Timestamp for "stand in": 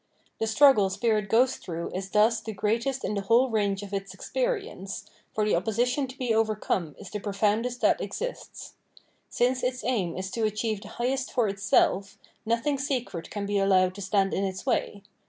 14.01-14.43